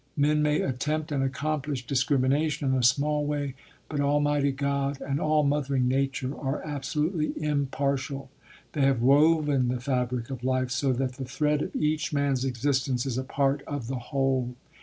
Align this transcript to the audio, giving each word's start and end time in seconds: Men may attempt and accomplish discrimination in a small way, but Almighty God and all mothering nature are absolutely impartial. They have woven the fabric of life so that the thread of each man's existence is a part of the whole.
Men 0.17 0.41
may 0.41 0.61
attempt 0.61 1.11
and 1.11 1.23
accomplish 1.23 1.85
discrimination 1.85 2.67
in 2.67 2.75
a 2.75 2.81
small 2.81 3.23
way, 3.23 3.53
but 3.87 3.99
Almighty 3.99 4.51
God 4.51 4.99
and 4.99 5.19
all 5.19 5.43
mothering 5.43 5.87
nature 5.87 6.35
are 6.35 6.65
absolutely 6.65 7.33
impartial. 7.39 8.31
They 8.73 8.81
have 8.81 9.03
woven 9.03 9.67
the 9.67 9.79
fabric 9.79 10.31
of 10.31 10.43
life 10.43 10.71
so 10.71 10.91
that 10.91 11.17
the 11.17 11.25
thread 11.25 11.61
of 11.61 11.75
each 11.75 12.11
man's 12.11 12.43
existence 12.45 13.05
is 13.05 13.19
a 13.19 13.23
part 13.23 13.61
of 13.67 13.85
the 13.85 13.99
whole. 14.09 14.55